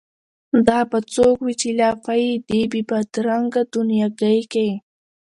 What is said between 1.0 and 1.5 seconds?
څوک